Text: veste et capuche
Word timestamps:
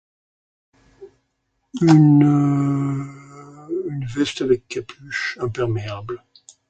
veste 4.19 4.41
et 4.51 4.61
capuche 4.67 5.37